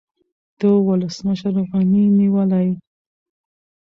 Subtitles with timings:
[0.59, 2.69] د ولسمشر غني نیولې